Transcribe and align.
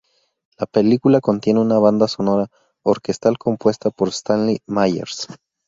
La 0.57 0.65
película 0.65 1.21
contiene 1.21 1.59
una 1.59 1.77
banda 1.77 2.07
sonora 2.07 2.47
orquestal 2.83 3.37
compuesta 3.37 3.91
por 3.91 4.09
Stanley 4.09 4.57
Myers. 4.65 5.27